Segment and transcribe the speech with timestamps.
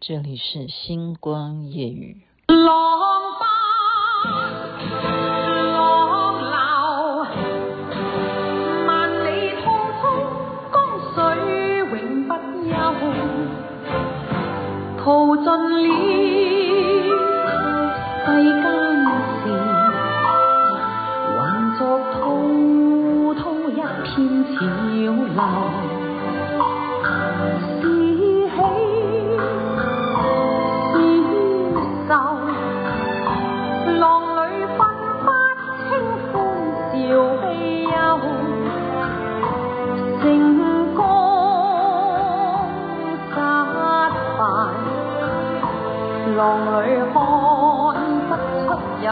[0.00, 2.22] 这里是星光夜雨。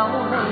[0.07, 0.46] 出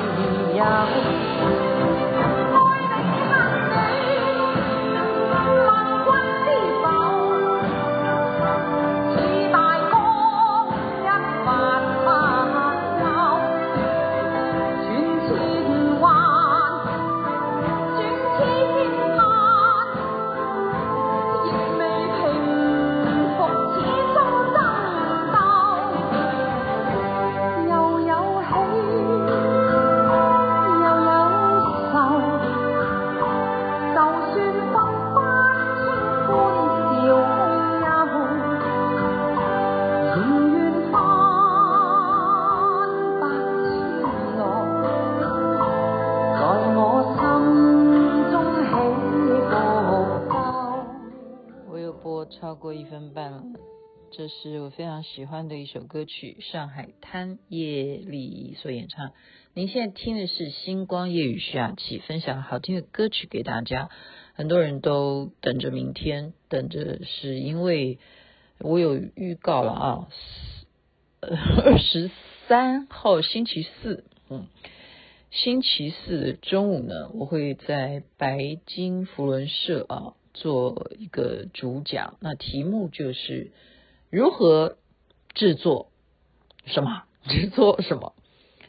[55.14, 59.12] 喜欢的一首歌曲，《上海滩叶丽》所演唱。
[59.52, 63.90] 您现在听的是星光夜雨徐雅琪分享好听的歌曲给大家。
[64.32, 68.00] 很多人都等着明天，等着是因为
[68.58, 70.08] 我有预告了啊，
[71.20, 72.10] 二十
[72.48, 74.48] 三号星期四，嗯，
[75.30, 80.14] 星期四中午呢，我会在白金福伦社啊。
[80.32, 83.52] 做一个主讲，那题目就是
[84.10, 84.76] 如何
[85.34, 85.90] 制作
[86.66, 87.02] 什么？
[87.28, 88.14] 制作什么？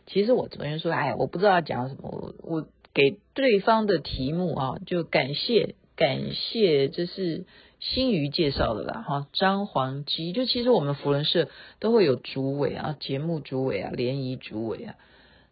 [0.06, 7.46] 其实我昨天说，哎，我不知道要讲什么，我我给对方的题目啊，就感谢感谢，这是
[7.80, 11.50] 新余介绍的啦，哈，张黄基，就其实我们福伦社
[11.80, 14.96] 都会有主委啊，节目主委啊，联谊主委啊，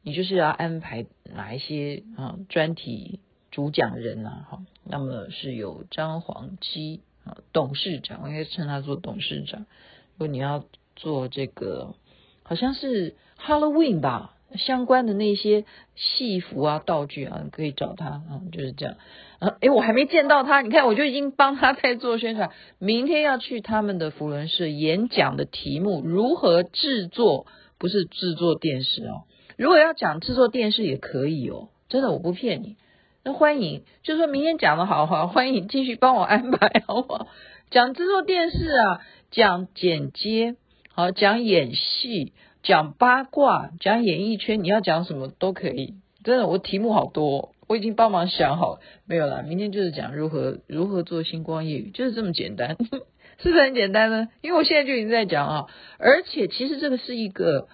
[0.01, 3.19] 你就是要安排哪一些啊专题。
[3.51, 9.67] 主讲人啊，哈，那么是有张黄基啊，董事长，我应该称他做董事长。
[10.15, 11.95] 如果你要做这个，
[12.43, 15.65] 好像是 Halloween 吧，相关的那些
[15.95, 18.95] 戏服啊、道具啊，可以找他啊，就是这样。
[19.39, 22.51] 啊，诶，我还没见到他，你看我就已经帮他在做宣传。
[22.79, 27.45] 明天要去他们的扶轮社演讲的题目，如何制作？
[27.79, 29.23] 不是制作电视哦，
[29.57, 32.77] 如果要讲制作电视也可以哦，真的，我不骗你。
[33.25, 37.27] 那欢迎，就说明天讲的好好，欢迎继续帮我安排，好不好？
[37.71, 39.01] 讲制作电视啊，
[39.31, 40.55] 讲剪接，
[40.95, 45.95] 好，讲演戏，讲八卦，讲演艺圈，你要讲什么都可以。
[46.23, 49.41] 真的，我题目好多，我已经帮忙想好，没有啦。
[49.41, 52.77] 明天就是讲如何如何做星光夜语，就是这么简单，
[53.41, 54.27] 是不是很简单呢？
[54.41, 55.65] 因为我现在就已经在讲啊，
[55.97, 57.67] 而且其实这个是一个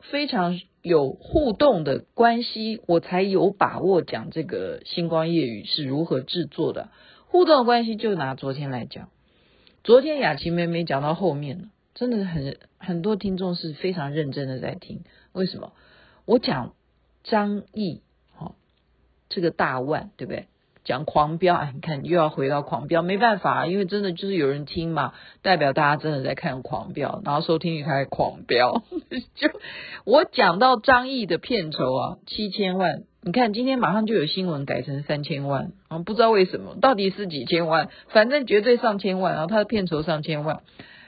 [0.00, 0.60] 非常。
[0.82, 6.88] 有互动的关系，我才有把握讲这个星光夜语是如何制作的。
[7.28, 9.08] 互动的关系就拿昨天来讲，
[9.84, 11.64] 昨天雅琪妹妹讲到后面了，
[11.94, 15.02] 真的很很多听众是非常认真的在听。
[15.32, 15.72] 为什么？
[16.24, 16.74] 我讲
[17.22, 18.02] 张译，
[18.34, 18.54] 好，
[19.28, 20.46] 这个大腕，对不对？
[20.84, 28.82] 讲狂飙，哎，你看又要回到狂飙，没办法，因为真的就是有人听嘛，代表大家真的在看狂飙，然后收听率开始狂飙。
[29.36, 29.48] 就
[30.04, 40.62] 我讲到张译的片酬啊，七千万，你看今天马上就有新闻改成三千万，啊，不知道为什么，到底是几千万，反正绝对上千万，然后他的片酬上千万，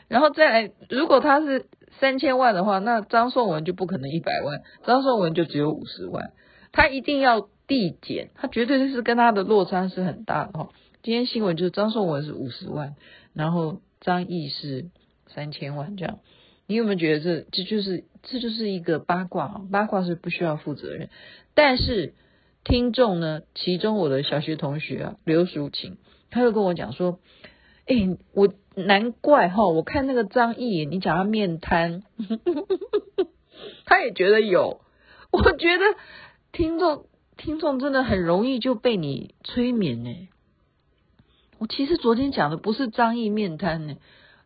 [0.09, 1.67] 然后再来，如果他是
[2.01, 6.33] 三千万的话，那张颂文就不可能一百万，张颂文就只有五十万，
[6.73, 7.49] 他一定要。
[7.67, 10.69] 递减，他绝对是跟他的落差是很大的哈。
[11.03, 12.95] 今天新闻就是张颂文是五十万，
[13.33, 14.91] 然后张译是
[15.29, 16.19] 三千万这样。
[16.67, 19.63] 你有没有觉得这这就是这就是一个八卦？
[19.73, 21.09] 八卦是不需要负责任，
[21.55, 22.13] 但是
[22.65, 23.41] 听众呢？
[23.55, 25.97] 其中我的小学同学啊，刘淑琴，
[26.31, 27.19] 他就跟我讲说
[27.89, 27.97] ：“哎、
[28.35, 32.03] 我难怪哈，我看那个张毅，你讲他面瘫，
[33.87, 34.81] 他也觉得有。
[35.31, 35.85] 我觉得
[36.53, 37.07] 听众。”
[37.37, 40.29] 听众真的很容易就被你催眠呢。
[41.59, 43.97] 我其实昨天讲的不是张毅面瘫呢，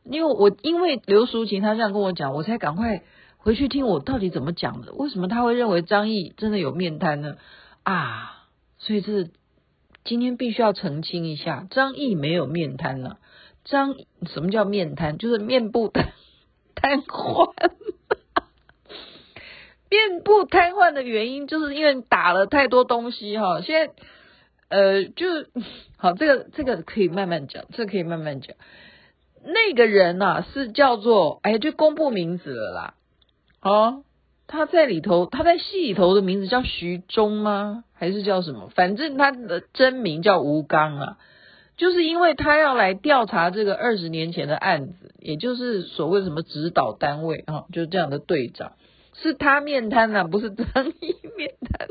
[0.04, 3.02] 因为我因为刘淑琴她这样跟我讲，我才赶快
[3.36, 4.94] 回去听我到底怎么讲的。
[4.94, 7.36] 为什么他会认为张毅真的有面瘫呢？
[7.82, 8.46] 啊，
[8.78, 9.28] 所以这
[10.02, 13.18] 今天必须要澄清一下，张毅没有面瘫了。
[13.68, 13.94] 张
[14.32, 15.18] 什么叫面瘫？
[15.18, 16.12] 就是面部瘫
[16.74, 17.52] 瘫痪。
[19.90, 23.60] 面部瘫痪的原因，就是因为打了太多东西哈。
[23.62, 23.94] 现在
[24.68, 25.26] 呃，就
[25.96, 28.54] 好，这个这个可以慢慢讲，这个可以慢慢讲。
[29.42, 32.94] 那个人呐、啊，是叫做哎，就公布名字了啦。
[33.62, 34.04] 哦，
[34.46, 37.84] 他在里头，他在戏里头的名字叫徐忠吗？
[37.94, 38.68] 还是叫什么？
[38.74, 41.18] 反正他的真名叫吴刚啊。
[41.78, 48.72] 就是因为他要来调查这个二十年前的案子，也就是所谓什么指导单位哈，就是这样的队长。
[49.14, 50.66] 是他面瘫啊，不是张
[51.00, 51.88] 毅面瘫，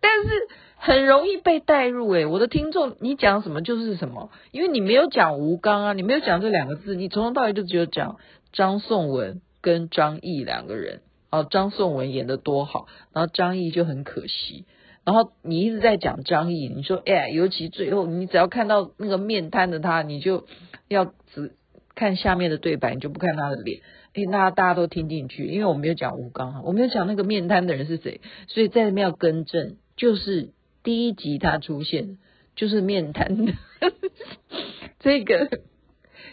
[0.00, 0.28] 但是
[0.76, 8.18] 很容易被带入诶，我的听众，你讲什么就是什么，因为你没有讲吴刚啊，你没有讲这两个字，你从头到尾就只有讲
[8.52, 11.00] 张颂文跟张毅两个人。
[11.30, 14.66] 哦，张颂文演得多好，然后张毅就很可惜。
[15.04, 20.46] 然后你一直在讲张译，你说哎，尤其最后你只要看到那个面瘫的他，你就
[20.88, 21.56] 要只
[21.94, 23.80] 看下面的对白，你就不看他的脸。
[24.14, 30.50] 诶，那大家都听进去，因为我没有讲吴刚哈，我没有讲那个面瘫的人是谁，所以在这边要更正，就是
[30.82, 32.18] 第一集他出现
[32.54, 33.52] 就是面瘫的
[35.00, 35.48] 这个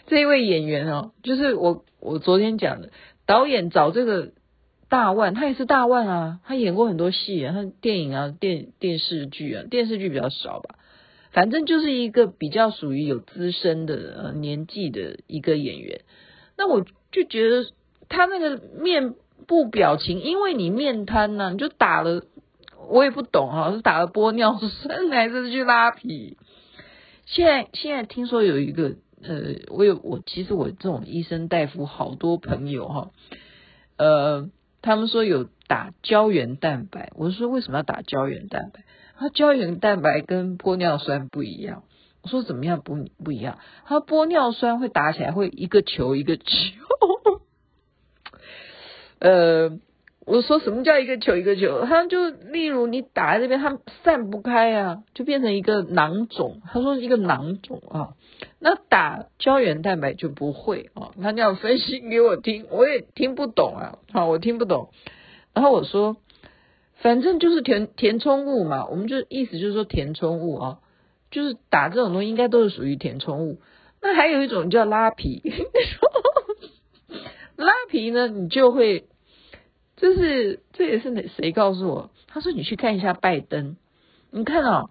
[0.06, 2.90] 这一位演员哦，就是我我昨天讲的
[3.26, 4.32] 导演找这个
[4.90, 10.74] 大腕，他也是大腕啊，他演过很多戏啊，他电影啊电电视剧啊电视剧比较少吧，
[11.30, 16.02] 反正就是一个比较属于有资深的年纪的一个演员，
[16.58, 16.84] 那我。
[17.12, 17.66] 就觉得
[18.08, 19.16] 他那个面
[19.48, 22.22] 部表情，因为你面瘫呢、啊，你就打了，
[22.88, 26.36] 我也不懂哈、啊，是打了玻尿酸还是去拉皮？
[27.26, 28.94] 现在现在听说有一个
[29.24, 33.10] 呃，我有我其实我这种医生大夫好多朋友哈，
[33.96, 34.48] 呃，
[34.82, 38.84] 他们说有打胶原蛋白，我说为什么要打胶原蛋白？
[39.18, 41.84] 他胶原蛋白跟玻尿酸不一样。
[42.22, 43.58] 我说怎么样不不一样？
[43.84, 46.44] 他玻尿酸会打起来会一个球一个球。
[49.20, 49.78] 呃，
[50.26, 51.84] 我说什么叫一个球一个球？
[51.86, 56.60] 他就例如你打在这边，它散不开啊，就变成一个囊肿。
[56.72, 58.14] 他说一个囊肿啊，
[58.58, 61.10] 那打胶原蛋白就不会啊。
[61.20, 64.90] 他这样分析给我听，我也听不懂啊，好，我听不懂。
[65.54, 66.16] 然后我说，
[66.96, 70.78] 反正就是填填充物嘛，我们就意思就是说填充物啊。
[71.30, 73.60] 就是打这种东西，应该都是属于填充物。
[74.02, 75.40] 那还有一种叫拉皮，
[77.54, 79.04] 拉皮呢，你就会，
[80.00, 82.10] 这是这也是谁告诉我？
[82.26, 83.76] 他说你去看一下拜登，
[84.30, 84.90] 你看啊、哦，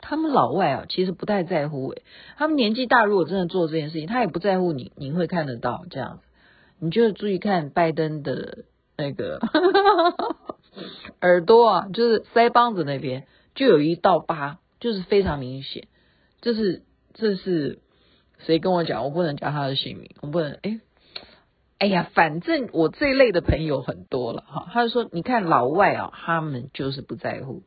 [0.00, 2.02] 他们老外啊，其实不太在乎诶，
[2.36, 6.22] 他们年纪大，如果真的做这件事情，他也不在乎你，你会看得到这样子。
[6.80, 8.64] 你就注意看拜登的
[8.96, 9.38] 那个
[11.22, 14.58] 耳朵啊，就是腮帮子那边就有一道疤。
[14.80, 15.88] 就是非常明显，
[16.40, 16.80] 这是
[17.12, 17.80] 这是
[18.38, 19.04] 谁跟我讲？
[19.04, 20.80] 我不能讲他的姓名，我不能哎
[21.80, 24.68] 哎呀，反正我这一类的朋友很多了哈。
[24.70, 27.62] 他就说，你看老外啊，他们就是不在乎，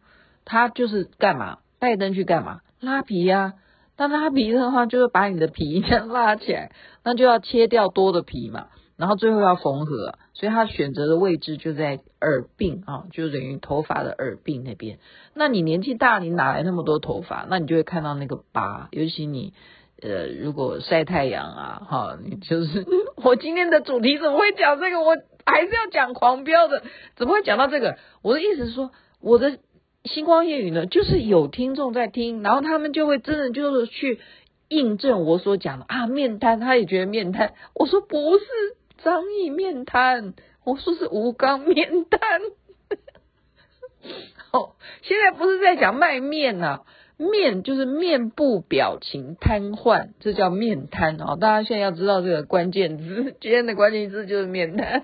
[0.45, 1.57] 他就是干嘛？
[1.79, 2.61] 拜登去干嘛？
[2.79, 3.53] 拉皮呀、啊。
[3.97, 6.71] 那拉皮的话，就是把你的皮 先拉起来，
[7.03, 8.67] 那就要切掉多的皮嘛。
[8.97, 14.99] 然后最后要缝合，所以他选择的位置就在耳鬓啊，就等于头发的耳鬓那边。
[15.33, 17.47] 那你年纪大，你哪来那么多头发？
[17.49, 18.89] 那你就会看到那个疤。
[18.91, 19.55] 尤其你
[20.03, 22.85] 呃，如果晒太阳啊，哈，你就是
[23.23, 25.01] 我今天的主题怎么会讲这个？
[25.01, 26.83] 我还是要讲狂飙的，
[27.15, 27.97] 怎么会讲到这个？
[28.21, 28.91] 我的意思是说，
[29.21, 29.59] 我的
[30.03, 34.19] 星光夜语呢，就是有听众在听，然后他们就会真的就是去
[34.69, 37.53] 印证我所讲的啊，面瘫，他也觉得面瘫。
[37.73, 38.45] 我说不是。
[39.03, 40.33] 张译面瘫，
[40.63, 42.21] 我说是吴刚面瘫。
[44.53, 46.81] 哦，现在不是在讲卖面呐、啊，
[47.17, 51.37] 面就是面部表情瘫痪，这叫面瘫哦。
[51.39, 55.03] 大家现在要知道这个关键字，今天的关键字就是面瘫。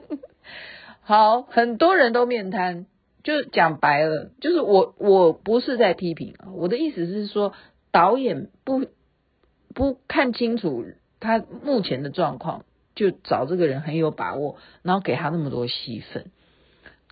[1.02, 2.86] 好，很多人都面瘫，
[3.24, 7.54] 就讲白了，就是我我不是在批评，我的意思是说，
[7.92, 8.86] 导演不
[9.74, 10.86] 不看清楚
[11.20, 12.66] 他目前的状况。
[12.96, 16.32] 就找这个人很有把握，然后给他那么多戏份，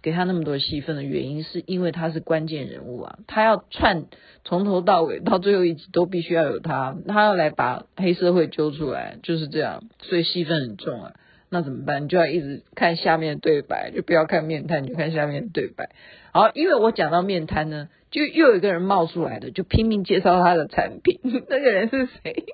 [0.08, 4.06] 给他那么多戏份的原因，是因为他是关键人物啊，他要串
[4.46, 11.12] 从头到尾到最后一集都必须要有他，他要来把黑社会揪出来，就是这样，所以戏份很重啊。
[11.50, 12.06] 那怎么办？
[12.06, 15.90] 你就要一直看下面的对白，就不要看面瘫，你就看下面的对白。
[16.32, 21.20] 好，因为我讲到面瘫呢，就又有一个人冒出来的，就拼命介绍他的产品。
[21.50, 22.46] 那个人是谁？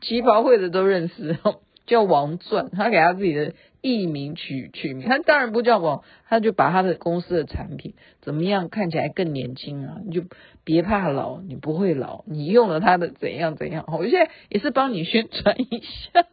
[0.00, 1.38] 旗袍会的都认识。
[1.86, 3.52] 叫王钻，他给他自己的
[3.84, 9.98] 艺名取取名，他当然不叫王，他就把他的公司的产品怎么样看起来更年轻啊？
[10.06, 10.22] 你就
[10.64, 13.84] 别怕老，你不会老，你用了他的怎样怎样。
[13.88, 16.26] 我现在也是帮你宣传一下。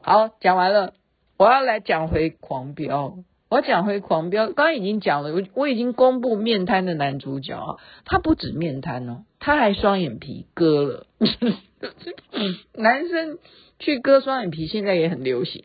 [0.00, 0.94] 好，讲完了，
[1.36, 3.18] 我要来讲回狂飙。
[3.48, 11.06] 我讲回狂飙，刚刚已经讲了，我我已经公布面瘫的男主角啊，他不止面瘫哦，他还双眼皮割了。
[12.74, 13.38] 男生
[13.78, 15.62] 去割双眼皮现在也很流行，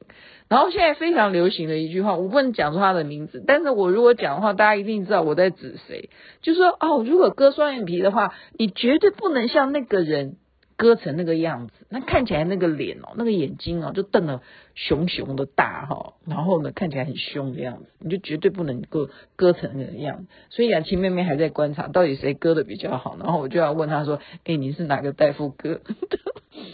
[0.50, 6.12] 然后现在非常流行的一句话，我不能讲出他的名字，但是我如果讲的话，大家一定知道我在指谁，
[6.44, 10.36] 就说哦，如果割双眼皮的话，你绝对不能像那个人。
[10.82, 14.42] 割成那个样子，那看起来那个脸哦，那个眼睛哦，就瞪得
[14.74, 20.26] 熊熊的大哈，然后呢，看起来很凶的样子，你就绝对不能够割成那个样子。
[20.50, 26.20] 所以雅琪妹妹还在观察到底谁割的比较好，然后我就要问她说：“哎，你是哪个大夫割的？”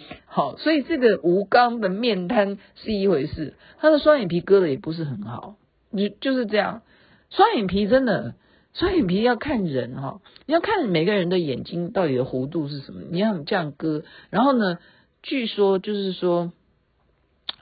[0.25, 5.57] 好，所以这个吴刚的面瘫是一回事，他的双眼皮割的也不是很好，
[5.91, 6.81] 就就是这样，
[7.29, 8.35] 双眼皮真的。
[8.77, 14.03] 双眼皮要看人哈，你要看每个人的眼睛到底的弧度是什么，你要这样割。
[14.29, 14.77] 然后呢，
[15.23, 16.53] 据说就是说，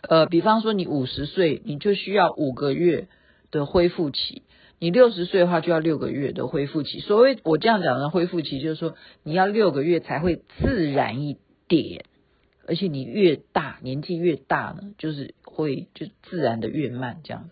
[0.09, 3.07] 呃，比方说你五十岁，你就需要五个月
[3.49, 4.41] 的恢复期；
[4.77, 6.99] 你六十岁的话，就要六个月的恢复期。
[6.99, 11.37] 所谓我这样讲的恢复期，就是说你要六个月才会自然一
[11.69, 12.03] 点，
[12.67, 17.49] 而且你越大，年纪越大呢，就是会就自然的越慢这样。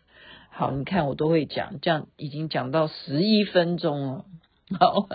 [0.55, 4.25] 好，你看我都会讲，这样已经讲到十一分钟了。
[4.79, 5.09] 好，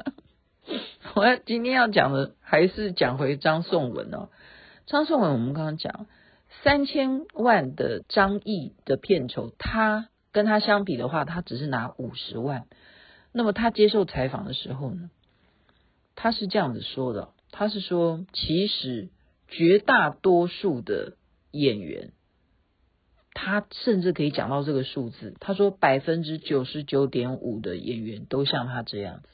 [1.15, 4.31] 我今天要讲的还是讲回张颂文哦。
[4.87, 6.07] 张颂文，我们刚刚讲
[6.65, 12.65] 三千万的张译的片酬，他跟他相比的话，他只是拿五十万。
[13.31, 15.09] 那么他接受采访的时候呢，
[16.17, 19.09] 他是这样子说的，他是说，其实
[19.47, 21.13] 绝大多数的
[21.53, 22.11] 演员。
[23.41, 29.29] 他甚至可以讲到这个数字，他说百分之九十九点五的演员都像他这样子，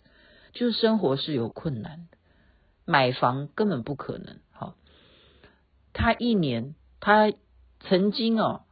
[0.53, 2.19] 就是生活是有困难的，
[2.85, 4.37] 买房根本不可能。
[4.51, 4.77] 好，
[5.95, 7.33] 他一年他
[7.81, 8.65] 曾经哦，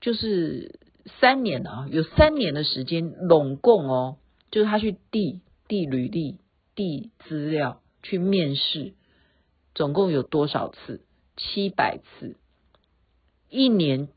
[0.00, 0.80] 就是
[1.20, 4.16] 三年啊，有三年的时间，拢共哦，
[4.50, 6.40] 就是他去递递履历、
[6.74, 8.94] 递资料、去面试，
[9.72, 11.06] 总共有多少次？
[11.36, 12.36] 七百次。
[13.52, 14.08] 一年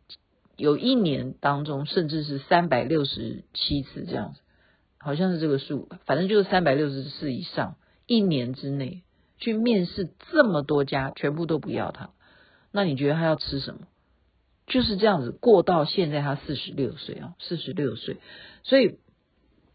[0.56, 4.40] 有一年当中，甚至是三百六十七次这样子，
[4.98, 7.76] 好像是这个数，反正就是三百六十次以上。
[8.08, 9.04] 一年之内
[9.38, 12.12] 去面试这么多家，全部都不要他，
[12.72, 13.82] 那你觉得他要吃什么？
[14.68, 18.18] 就是这样子过到现在，他四十六岁啊，四十六岁，
[18.64, 19.00] 所以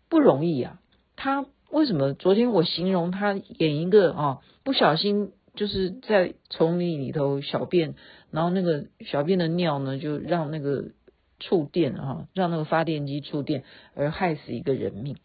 [0.08, 0.80] 不容易啊。
[1.16, 2.14] 他为什么？
[2.14, 5.32] 昨天我形容他演一个啊，不小心。
[5.54, 7.94] 就是在丛林里头小便，
[8.30, 10.90] 然后那个小便的尿呢，就让那个
[11.38, 13.64] 触电哈，让那个发电机触电
[13.94, 15.16] 而害死一个人命。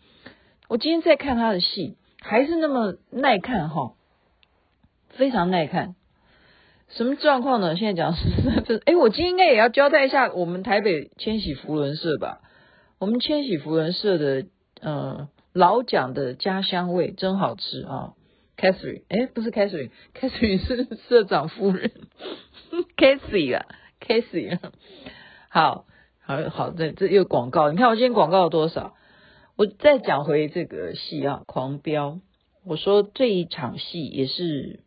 [0.68, 3.94] 我今天在看他的戏，还是那么耐看哈，
[5.10, 5.96] 非常耐看。
[6.90, 7.76] 什么状况呢？
[7.76, 12.42] 现在讲是， 哎，我今天应该也要交代一下我们台北千禧福伦社吧。
[13.00, 14.46] 我们千禧福伦社的
[14.82, 18.14] 呃老蒋的家乡味真好吃啊。
[18.58, 21.92] Catherine，哎，不是 Catherine，Catherine 是社长夫人，
[22.98, 23.66] Cathy 啊
[24.00, 24.72] ，Cathy 啊，
[25.50, 25.86] 好，
[26.22, 28.96] 好，好，这这又广告，你看我今天广告了多少？
[29.58, 32.20] 我再讲回这个戏啊，狂飙，
[32.66, 34.80] 我说这一场戏也是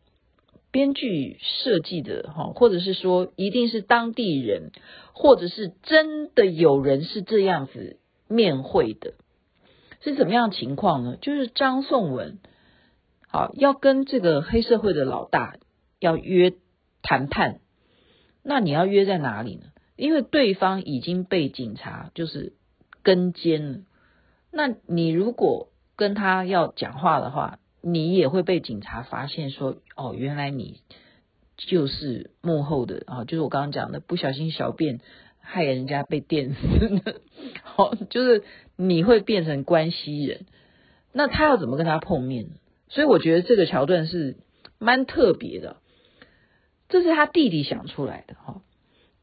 [0.70, 4.72] 编剧设计的哈，或者是说一定是当地人，
[5.12, 7.98] 或者是真的有人是这样子
[8.28, 9.14] 面会的，
[10.00, 11.16] 是怎么样的情况呢？
[11.20, 12.38] 就是张颂文。
[13.28, 15.56] 好，要跟这个黑社会的老大
[16.00, 16.54] 要约
[17.02, 17.60] 谈判，
[18.42, 19.66] 那你要约在哪里呢？
[19.96, 22.54] 因为对方已经被警察就是
[23.02, 23.78] 跟监了，
[24.50, 30.80] 那你如果跟他要讲话的话，你也会被警察发现说，哦，原来你
[31.56, 35.00] 就是幕后的啊，就是我刚刚讲的不小心小便
[35.40, 37.20] 害人家被电死的，
[37.62, 38.44] 好，就是
[38.76, 40.46] 你会变成关系人，
[41.12, 42.50] 那他要怎么跟他碰面呢？
[42.90, 44.36] 所以我觉得这个桥段是
[44.78, 45.76] 蛮特别的，
[46.88, 48.62] 这是他弟弟想出来的哈，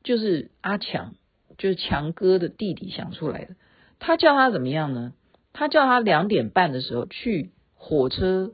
[0.04, 1.16] 就是阿强，
[1.58, 3.56] 就是强哥的弟弟想出来的。
[3.98, 5.14] 他叫他怎么样呢？
[5.52, 8.52] 他叫他两点半的时候去火车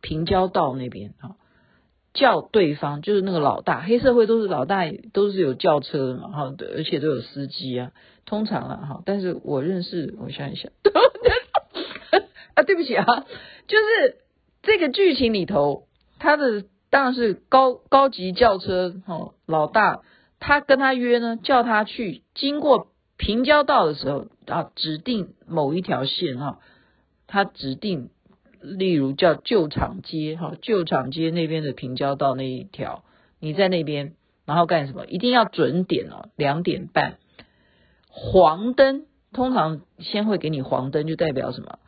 [0.00, 1.36] 平交道那边啊，
[2.14, 7.92] 叫对方就是那个老大，黑社会都是老大，都是有轿车的嘛哈，而且都有司机啊，
[8.24, 9.02] 通常啊哈。
[9.06, 10.72] 但是我认识，我想一想，
[12.54, 13.04] 啊，对不起啊，
[13.68, 14.16] 就是。
[14.62, 15.86] 这个剧情里头，
[16.18, 20.02] 他的当然是高高级轿车哦，老大
[20.40, 26.58] 他跟他约呢，叫他去经过平交道的时候啊，指定某一条线哈，
[27.26, 28.10] 他指定，
[28.60, 33.04] 例如叫旧厂街哈，旧厂街那边的平交道那一条，
[33.40, 35.06] 你在那边，然后干什么？
[35.06, 37.18] 一定要准点哦，两点半，
[38.08, 41.78] 黄灯，通常先会给你黄灯，就代表什么？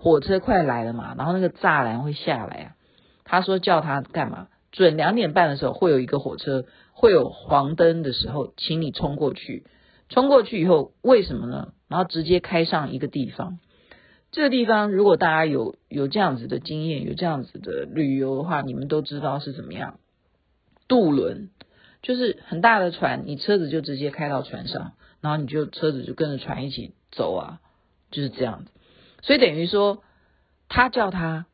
[0.00, 2.74] 火车快来了嘛，然后那个栅栏会下来啊。
[3.24, 4.48] 他说叫他干嘛？
[4.72, 9.64] 准两点半的时候会有一个火车，会有黄灯的时候，请你冲过去。
[10.08, 11.72] 冲过去以后，为什么呢？
[11.86, 13.58] 然后直接开上一个地方。
[14.32, 19.98] 这个地方，如果大家有有这样子的经验，有这样子的旅游的话，你们都知道是怎么样。
[20.88, 21.50] 渡轮
[22.02, 27.60] 就是很大的船，你车子就直接开到船上，然后你就车子就跟着船一起走啊，
[28.10, 28.70] 就是这样子。
[29.22, 30.02] 所以等于说，
[30.68, 31.46] 他叫他。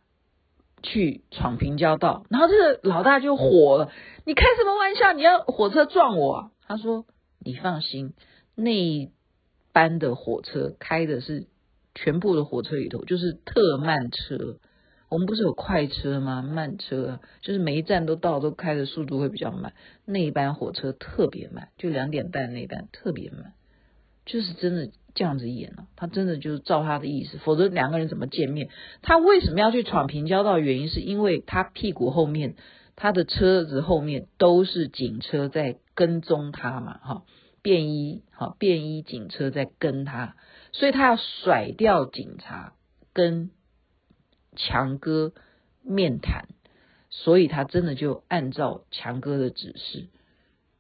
[0.82, 3.90] 去闯平交道，然后这个老大就火了。
[4.24, 5.12] 你开什么玩笑？
[5.14, 6.50] 你要火车撞我啊？
[6.64, 7.06] 他说
[7.40, 8.12] ：“你放心，
[8.54, 9.10] 那一
[9.72, 11.48] 班的火车开的是
[11.94, 14.58] 全部的火车里头就是特慢车。
[15.08, 16.42] 我们不是有快车吗？
[16.42, 19.72] 慢车就是每一站都到，都开的速度会比较慢。
[20.04, 23.54] 那一班火车特别慢，就两点半那班特别慢，
[24.24, 28.68] 就是真的。”这样子演了，他真的就是照他的意思，否则两个人怎么见面？
[29.00, 30.58] 他为什么要去闯平交道？
[30.58, 32.54] 原因是因为他屁股后面，
[32.96, 37.22] 他的车子后面都是警车在跟踪他嘛，哈，
[37.62, 40.36] 便衣，哈，便衣警车在跟他，
[40.72, 42.74] 所以他要甩掉警察，
[43.14, 43.50] 跟
[44.54, 45.32] 强哥
[45.82, 46.48] 面谈，
[47.08, 50.08] 所以他真的就按照强哥的指示，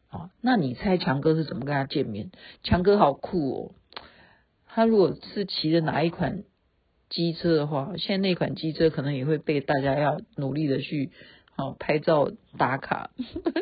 [0.08, 2.30] 啊，那你猜强哥是怎么跟他见面？
[2.62, 3.74] 强哥好酷哦！
[4.76, 6.44] 他如果是骑的哪一款
[7.08, 11.12] 机车的话，现在那款机车可能也会被大家要努力的去
[11.56, 13.10] 好拍照打卡。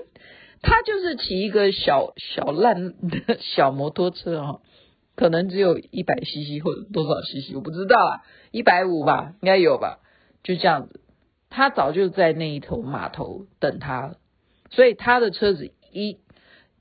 [0.61, 4.59] 他就是骑一个小小烂的小摩托车啊，
[5.15, 10.01] 可能只有一百 CC 或者多少 CC，我不知道啊，一百五吧，应该有吧，
[10.43, 10.99] 就这样子。
[11.49, 14.17] 他早就在那一头码头等他了，
[14.71, 16.19] 所以他的车子一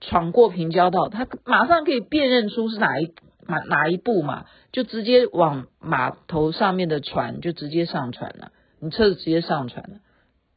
[0.01, 3.13] 闯过平交道，他马上可以辨认出是哪一。
[3.47, 9.99] 哪哪一步嘛，就直接往码头上面的船就直接上船了，你车子直接上船了，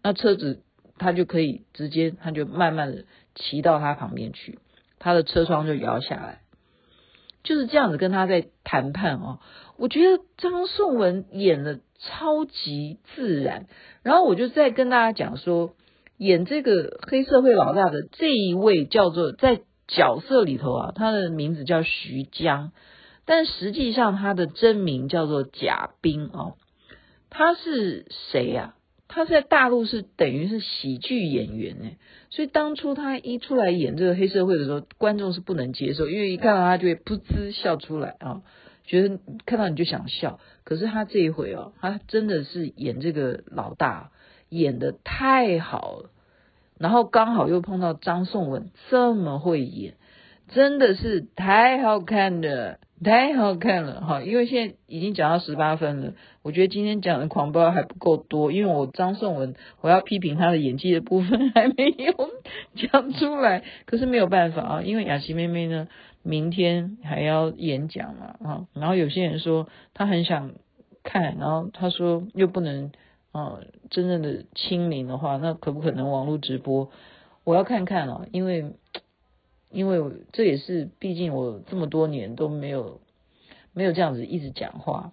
[0.03, 0.62] 那车子
[0.99, 4.59] 他就可以直接，他就慢慢的骑到他旁边去，
[4.99, 6.40] 他的车窗就摇下来，
[7.42, 9.40] 就是这样子跟他在谈判哦。
[9.77, 13.66] 我觉得张颂文演的超级自然，
[14.03, 15.75] 然后我就在跟大家讲说，
[16.16, 19.62] 演这个黑社会老大的这一位叫做在。
[19.88, 22.72] 角色里头啊，他的名字叫徐江，
[23.25, 26.55] 但实际上他的真名叫做贾冰哦。
[27.31, 28.75] 他是谁呀？
[29.09, 31.90] 他在大陆是等于是喜剧演员呢，
[32.31, 38.42] 所以当初他一出来演这个黑社会的时候，观众是不能接受，因为一看到他就会噗嗤笑出来啊，
[38.85, 40.40] 觉得看到你就想笑。
[40.64, 44.11] 可是他这一回哦，他真的是演这个老大，
[44.49, 46.11] 演的太好了。
[46.78, 49.94] 然后刚好又碰到张颂文这么会演，
[50.48, 54.22] 真的是太好看了，太好看了哈！
[54.22, 56.12] 因为现在已经讲到十八分了，
[56.42, 62.30] 我觉得今天讲的狂飙还不够多，因为我张颂文我要批评他的演技的部分还没有
[62.74, 65.88] 讲出来，可是没有办法啊，因为雅琪妹妹呢
[66.22, 70.52] 明天还要演讲嘛啊，然后有些人说他很想
[71.02, 72.92] 看，然后他说又不能。
[73.37, 76.90] 啊，真正的清明的话，那可不可能网络直播？
[77.44, 78.72] 我要看看哦，因为
[79.70, 80.01] 因为
[80.33, 83.03] 这也是，毕竟我这么多年都没有
[83.75, 85.12] 没有这样子一直讲话。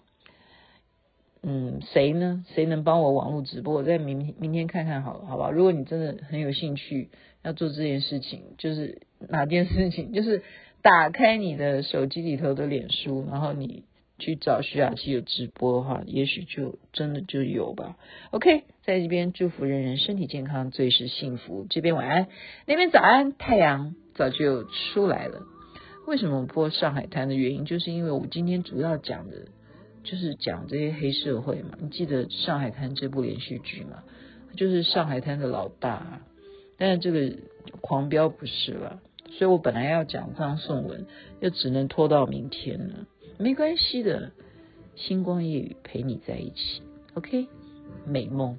[1.41, 2.45] 嗯，谁呢？
[2.55, 3.73] 谁能帮我网络直播？
[3.73, 5.51] 我再明明天看看好了，好吧？
[5.51, 7.09] 如果你真的很有兴趣
[7.41, 10.13] 要做这件事情，就是哪件事情？
[10.15, 10.41] 就是
[10.81, 13.83] 打开你的手机里头的脸书，然后你。
[14.23, 17.97] 去找徐雅琪有直播的话，也许就真的就有吧。
[18.31, 21.67] OK，在这边祝福人人身体健康，最是幸福。
[21.69, 22.27] 这边晚安，
[22.65, 25.41] 那边早安，太阳早就出来了。
[26.07, 29.47] 为什么播上海滩的原因，就是因为我今天主要讲的，
[30.05, 31.77] 就是讲这些黑社会嘛。
[31.81, 34.03] 你记得上海滩这部连续剧吗？
[34.55, 36.21] 就是上海滩的老大，
[36.77, 37.35] 但是这个
[37.81, 41.07] 狂飙不是了，所以我本来要讲张颂文，
[41.41, 43.07] 又只能拖到明天了。
[43.43, 44.31] 没关系的，
[44.95, 46.81] 星光夜雨陪你在一起
[47.15, 47.45] ，OK，
[48.07, 48.57] 美梦。